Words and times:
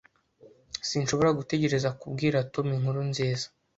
Sinshobora 0.89 1.35
gutegereza 1.39 1.89
kubwira 1.99 2.37
Tom 2.53 2.67
inkuru 2.77 2.99
nziza. 3.09 3.45